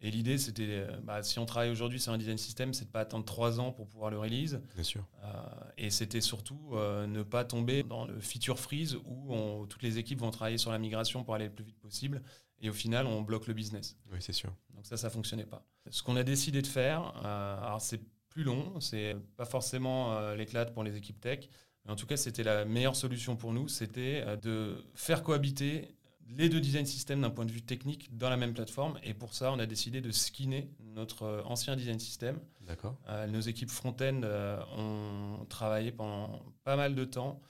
[0.00, 2.90] Et l'idée, c'était, euh, bah, si on travaille aujourd'hui sur un design system, c'est de
[2.90, 4.60] pas attendre trois ans pour pouvoir le release.
[4.74, 5.04] Bien sûr.
[5.24, 5.28] Euh,
[5.76, 10.20] et c'était surtout euh, ne pas tomber dans le feature freeze où toutes les équipes
[10.20, 12.22] vont travailler sur la migration pour aller le plus vite possible.
[12.60, 13.96] Et au final, on bloque le business.
[14.10, 14.52] Oui, c'est sûr.
[14.74, 15.64] Donc ça, ça fonctionnait pas.
[15.90, 20.84] Ce qu'on a décidé de faire, alors c'est plus long, c'est pas forcément l'éclate pour
[20.84, 21.48] les équipes tech,
[21.84, 25.96] mais en tout cas, c'était la meilleure solution pour nous, c'était de faire cohabiter
[26.28, 28.98] les deux design systems d'un point de vue technique dans la même plateforme.
[29.02, 32.38] Et pour ça, on a décidé de skinner notre euh, ancien design system.
[32.60, 32.96] D'accord.
[33.08, 37.40] Euh, nos équipes front-end euh, ont travaillé pendant pas mal de temps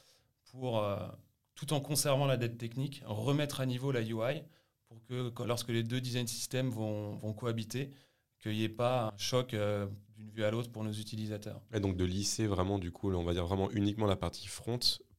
[0.53, 0.83] pour,
[1.55, 4.43] tout en conservant la dette technique, remettre à niveau la UI
[5.09, 7.91] que lorsque les deux design systems vont, vont cohabiter,
[8.41, 11.61] qu'il n'y ait pas un choc d'une vue à l'autre pour nos utilisateurs.
[11.73, 14.79] Et donc de lisser vraiment, du coup, on va dire vraiment uniquement la partie front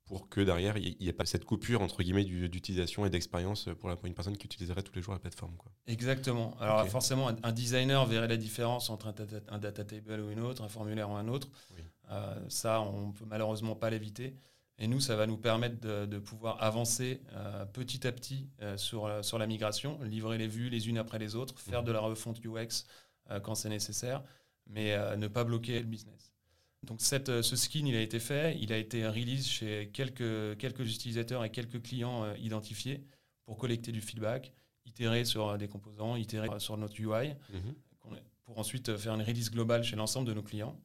[0.09, 3.91] pour que derrière, il n'y ait pas cette coupure entre guillemets d'utilisation et d'expérience pour,
[4.03, 5.55] une personne qui utiliserait tous les jours la plateforme.
[5.55, 5.71] Quoi.
[5.85, 6.57] Exactement.
[6.59, 10.67] Alors forcément, un, designer verrait la différence entre un, data table ou une autre, un
[10.67, 11.47] formulaire ou un autre.
[12.09, 14.35] Euh, ça, on peut malheureusement pas l'éviter.
[14.79, 19.23] Et nous, ça va nous permettre de, pouvoir avancer euh, petit à petit euh, sur,
[19.23, 21.87] sur la migration, livrer les vues les unes après les autres, faire mhm.
[21.87, 22.85] de la refonte UX
[23.43, 24.23] quand c'est nécessaire,
[24.65, 26.29] mais ne pas bloquer le business.
[26.83, 30.89] Donc euh, ce skin, il a été fait, il a été release chez quelques, quelques
[30.95, 33.03] utilisateurs et quelques clients euh, identifiés
[33.45, 34.53] pour collecter du feedback,
[34.85, 37.75] itérer sur euh, des composants, itérer sur notre UI, mhm.
[38.43, 40.79] pour ensuite faire une release globale chez l'ensemble de nos clients,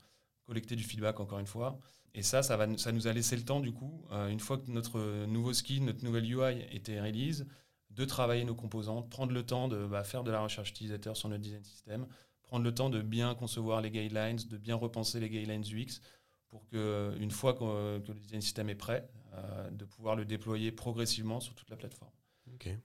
[0.44, 1.78] collecter du feedback encore une fois.
[2.14, 4.70] Et ça, ça, va, ça nous a laissé le temps, du coup, une fois que
[4.70, 7.44] notre nouveau skin, notre nouvelle UI était release,
[7.90, 11.28] de travailler nos composants, prendre le temps de bah, faire de la recherche utilisateur sur
[11.28, 12.06] notre design system,
[12.42, 16.00] prendre le temps de bien concevoir les guidelines, de bien repenser les guidelines UX
[16.48, 20.70] pour que, une fois que, le design system est prêt, euh, de pouvoir le déployer
[20.72, 22.12] progressivement sur toute la plateforme.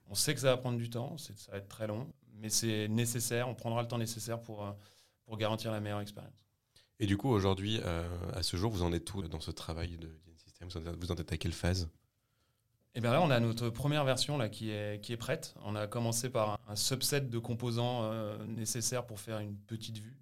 [0.08, 2.88] On sait que ça va prendre du temps, ça va être très long, mais c'est
[2.88, 4.72] nécessaire, on prendra le temps nécessaire pour, euh,
[5.24, 6.49] pour garantir la meilleure expérience.
[7.00, 9.96] Et du coup, aujourd'hui, euh, à ce jour, vous en êtes où dans ce travail
[9.96, 10.94] de design system?
[11.00, 11.88] Vous en êtes à quelle phase?
[12.92, 15.54] Et eh bien là, on a notre première version là, qui, est, qui est prête.
[15.64, 20.16] On a commencé par un, subset de composants euh, nécessaires pour faire une petite vue.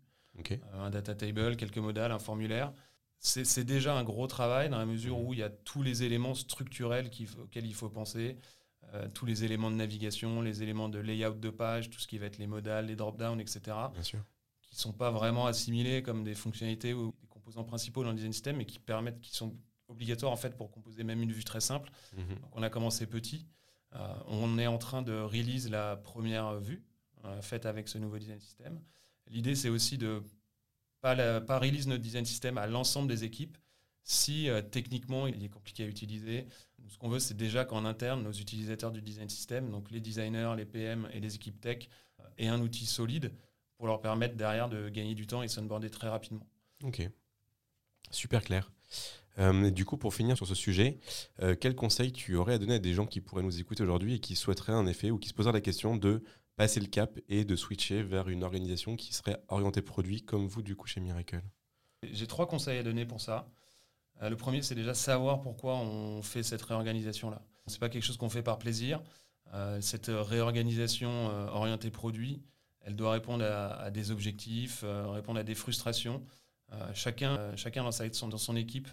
[0.51, 2.73] Euh, un data table, quelques modales, un formulaire.
[3.21, 6.35] C'est déjà un gros travail dans la mesure où il y a tous les éléments
[6.35, 7.11] structurels
[7.43, 8.37] auxquels il faut penser,
[8.95, 12.19] euh, tous les éléments de navigation, les éléments de layout de page, tout ce qui
[12.19, 13.61] va être les modales, les drop-downs, etc.
[13.93, 14.21] Bien sûr.
[14.71, 18.17] Qui ne sont pas vraiment assimilés comme des fonctionnalités ou des composants principaux dans le
[18.17, 19.57] design system, mais qui permettent, qui sont
[19.89, 21.91] obligatoire en fait pour composer même une vue très simple.
[22.17, 22.39] Mhm.
[22.53, 23.47] on a commencé petit.
[23.95, 26.83] Euh, on est en train de release la première vue
[27.25, 28.81] euh, faite avec ce nouveau design system.
[29.29, 30.23] L'idée c'est aussi de
[31.01, 33.57] pas, pas release notre design system à l'ensemble des équipes
[34.03, 36.47] si euh, techniquement il est compliqué à utiliser.
[36.87, 40.55] ce qu'on veut c'est déjà qu'en interne nos utilisateurs du design system, donc les designers,
[40.57, 41.89] les PM et les équipes tech,
[42.37, 43.33] aient un outil solide
[43.79, 46.47] pour leur permettre derrière de gagner du temps et s'onboarder très rapidement.
[46.83, 47.09] Ok,
[48.11, 48.71] super clair.
[49.39, 50.99] Euh, du coup, pour finir sur ce sujet,
[51.41, 54.15] euh, quel conseil tu aurais à donner à des gens qui pourraient nous écouter aujourd'hui
[54.15, 56.25] et qui souhaiteraient en effet ou qui se poseraient la question de
[56.57, 60.63] passer le cap et de switcher vers une organisation qui serait orientée produit comme vous
[60.63, 61.41] du coup chez Miracle?
[62.03, 63.49] J'ai trois conseils à donner pour ça.
[64.23, 67.41] Euh, le premier, c'est déjà savoir pourquoi on fait cette réorganisation-là.
[67.69, 69.03] Ce n'est pas quelque chose qu'on fait par plaisir.
[69.81, 72.43] cette réorganisation orientée produit,
[72.83, 76.25] elle doit répondre à, des objectifs, répondre à des frustrations.
[76.95, 78.89] chacun, chacun dans, sa, dans son équipe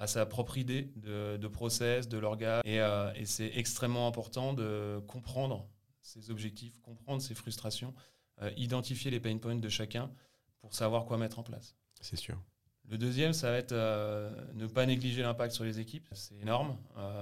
[0.00, 2.62] à sa propre idée de, process, de l'organe.
[2.66, 5.68] Euh, et, c'est extrêmement important de comprendre
[6.00, 7.94] ses objectifs, comprendre ses frustrations,
[8.40, 10.10] euh, identifier les pain points de chacun
[10.58, 11.76] pour savoir quoi mettre en place.
[12.00, 12.40] C'est sûr.
[12.88, 16.08] Le deuxième, ça va être euh, ne pas négliger l'impact sur les équipes.
[16.12, 16.78] C'est énorme.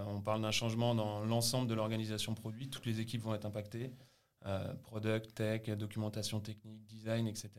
[0.06, 2.70] on parle d'un changement dans l'ensemble de l'organisation produit.
[2.70, 3.90] Toutes les équipes vont être impactées.
[4.82, 7.50] Product, tech, documentation technique, design, etc.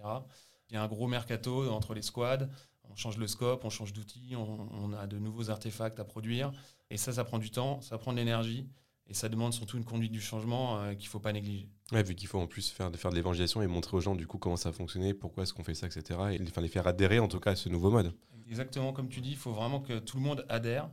[0.70, 2.48] Il y a un gros mercato entre les squads
[2.90, 6.52] on change le scope, on change d'outils, on, a de nouveaux artefacts à produire.
[6.90, 8.68] Et ça, ça prend du temps, ça prend de l'énergie.
[9.08, 11.68] Et ça demande surtout une conduite du changement euh, qu'il ne faut pas négliger.
[11.92, 14.28] Ouais, vu qu'il faut en plus faire, faire de l'évangélisation et montrer aux gens du
[14.28, 16.20] coup comment ça a fonctionné, pourquoi est-ce qu'on fait ça, etc.
[16.34, 18.14] Et enfin, les faire adhérer en tout cas à ce nouveau mode.
[18.48, 20.92] Exactement comme tu dis, il faut vraiment que tout le monde adhère.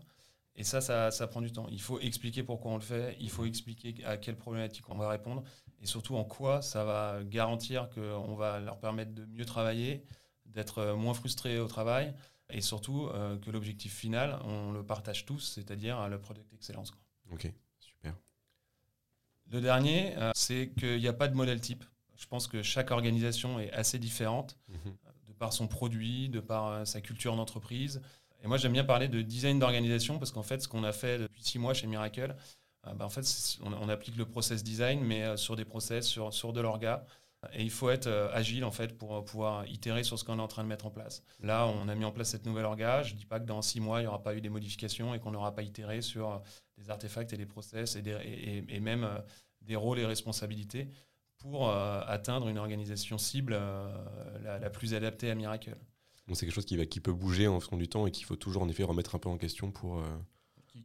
[0.57, 1.66] Et ça, ça, ça, prend du temps.
[1.71, 5.09] Il faut expliquer pourquoi on le fait, il faut expliquer à quelle problématique on va
[5.09, 5.42] répondre,
[5.81, 10.03] et surtout en quoi ça va garantir qu'on va leur permettre de mieux travailler,
[10.47, 12.14] d'être moins frustrés au travail,
[12.51, 16.92] et surtout euh, que l'objectif final, on le partage tous, c'est-à-dire le product excellence.
[17.31, 18.14] Ok, super.
[19.51, 21.85] Le dernier, euh, c'est qu'il n'y a pas de modèle type.
[22.16, 24.97] Je pense que chaque organisation est assez différente, mhm.
[25.29, 28.01] de par son produit, de par euh, sa culture d'entreprise.
[28.46, 31.18] Et moi, j'aime bien parler de design d'organisation parce qu'en fait, ce qu'on a fait
[31.18, 32.37] depuis six mois chez Miracle,
[32.85, 36.61] bah, en fait, on, applique le process design, mais sur des process, sur, sur de
[36.61, 37.04] l'orga.
[37.52, 40.42] Et il faut être euh, agile en fait pour pouvoir itérer sur ce qu'on est
[40.42, 41.22] en train de mettre en place.
[41.40, 43.02] Là, on a mis en place cette nouvelle orga.
[43.02, 45.14] Je ne dis pas que dans six mois, il n'y aura pas eu des modifications
[45.14, 46.38] et qu'on n'aura pas itéré sur euh,
[46.78, 49.18] des artefacts et des process et, même euh,
[49.62, 50.90] des rôles et responsabilités
[51.38, 53.56] pour atteindre une organisation cible
[54.42, 55.76] la, plus adaptée à Miracle.
[56.33, 58.37] C'est quelque chose qui, va, qui peut bouger en fonction du temps et qu'il faut
[58.37, 60.03] toujours en effet remettre un peu en question pour,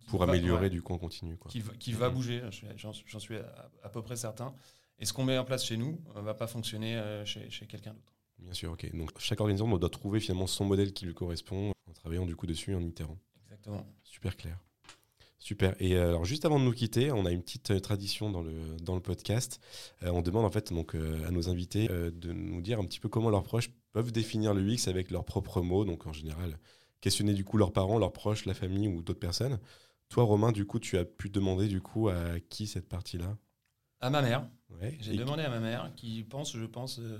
[0.07, 1.37] pour améliorer du coup en continu.
[1.37, 1.51] Quoi.
[1.51, 2.41] Qui, va, bouger,
[2.75, 3.37] j'en suis
[3.83, 4.53] à, peu près certain.
[4.99, 7.49] Et ce qu'on met en place chez nous ne euh, va pas fonctionner euh, chez,
[7.67, 8.13] quelqu'un d'autre.
[8.37, 8.95] Bien sûr, ok.
[8.95, 12.45] Donc chaque organisation doit trouver finalement son modèle qui lui correspond en travaillant du coup
[12.47, 13.17] dessus en itérant.
[13.43, 13.85] Exactement.
[14.03, 14.57] Super clair.
[15.39, 15.75] Super.
[15.79, 18.77] Et euh, alors juste avant de nous quitter, on a une petite tradition dans le,
[18.79, 19.59] dans le podcast.
[20.03, 23.31] on demande en fait donc à nos invités de nous dire un petit peu comment
[23.31, 25.85] leurs proches peuvent définir le UX avec leurs propres mots.
[25.85, 26.57] Donc en général,
[27.01, 29.59] questionner du coup leurs parents, leurs proches, la famille ou d'autres personnes.
[30.09, 33.37] Toi, Romain, du coup, tu as pu demander du coup à qui cette partie-là?
[34.01, 34.47] À ma mère.
[34.99, 37.17] J'ai demandé à ma mère, qui pense, je pense, euh,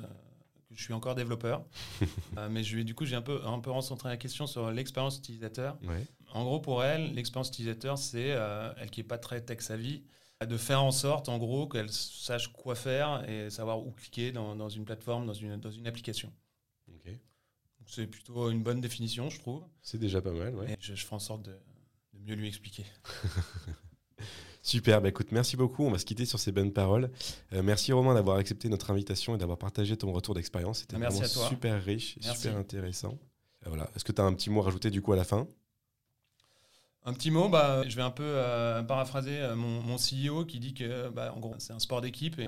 [0.70, 1.64] que je suis encore développeur.
[2.38, 5.18] Euh, mais je, du coup, j'ai un peu, un peu recentré la question sur l'expérience
[5.18, 5.78] utilisateur.
[6.34, 10.06] En gros, pour elle, l'expérience utilisateur, c'est, euh, elle qui n'est pas très tech-savvy,
[10.48, 14.56] de faire en sorte, en gros, qu'elle sache quoi faire et savoir où cliquer dans,
[14.56, 16.32] dans une plateforme, dans une, dans une application.
[17.88, 19.64] C'est plutôt une bonne définition, je trouve.
[19.82, 20.78] C'est déjà pas mal, ouais.
[20.80, 21.52] je, je, ferai en sorte de,
[22.14, 22.86] de mieux lui expliquer.
[24.64, 25.84] Super, bah écoute, merci beaucoup.
[25.84, 27.10] On va se quitter sur ces bonnes paroles.
[27.54, 30.80] Euh, merci Romain d'avoir accepté notre invitation et d'avoir partagé ton retour d'expérience.
[30.80, 33.18] C'était vraiment super riche, et super intéressant.
[33.66, 33.90] Euh, voilà.
[33.96, 35.48] Est-ce que tu as un petit mot à rajouter du coup à la fin?
[37.04, 40.76] Un petit mot, bah, je vais un peu euh, paraphraser mon, mon, CEO qui dit
[40.76, 42.48] que bah, en gros, c'est un sport d'équipe et,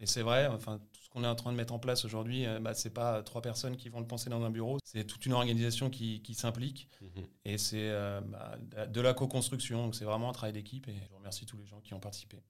[0.00, 0.46] et c'est vrai.
[0.48, 0.78] Enfin,
[1.14, 3.40] qu'on est en train de mettre en place aujourd'hui, euh, bah, ce n'est pas trois
[3.40, 7.24] personnes qui vont le penser dans un bureau, c'est toute une organisation qui, s'implique mhm.
[7.44, 9.84] et c'est euh, bah, de la co-construction.
[9.84, 12.42] Donc c'est vraiment un travail d'équipe et je remercie tous les gens qui ont participé.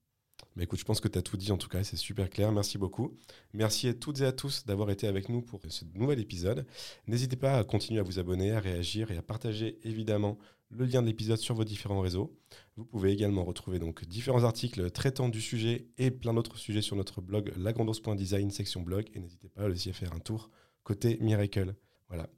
[0.56, 2.52] Mais écoute, je pense que tu as tout dit en tout cas, c'est super clair.
[2.52, 3.16] Merci beaucoup.
[3.52, 6.66] Merci à toutes et à tous d'avoir été avec nous pour ce nouvel épisode.
[7.06, 10.38] N'hésitez pas à continuer à vous abonner, à réagir et à partager évidemment
[10.70, 12.36] le lien de l'épisode sur vos différents réseaux.
[12.76, 16.96] Vous pouvez également retrouver donc différents articles traitant du sujet et plein d'autres sujets sur
[16.96, 20.50] notre blog lagrandos.design section blog et n'hésitez pas aussi à faire un tour
[20.82, 21.74] côté Miracle.
[22.08, 22.28] Voilà.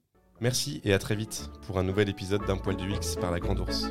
[0.41, 3.41] Merci et à très vite pour un nouvel épisode d'un poil du X par la
[3.41, 3.91] Grande Ours.